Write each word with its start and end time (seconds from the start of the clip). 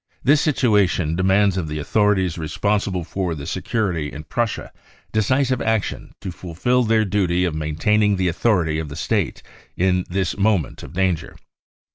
This 0.23 0.41
situation 0.41 1.15
demands 1.15 1.57
of 1.57 1.67
the 1.67 1.77
authorities 1.77 2.35
respon 2.37 2.81
sible 2.89 3.05
for 3.05 3.35
security 3.45 4.11
in 4.11 4.23
Prussia 4.23 4.71
decisive 5.11 5.61
action 5.61 6.15
to 6.21 6.31
fulfil 6.31 6.81
their 6.81 7.05
duty 7.05 7.45
of 7.45 7.53
maintaining 7.53 8.15
the 8.15 8.27
authority 8.27 8.79
of 8.79 8.89
the 8.89 8.95
State 8.95 9.43
in 9.77 10.03
this 10.09 10.35
moment 10.39 10.81
of 10.81 10.93
danger. 10.93 11.35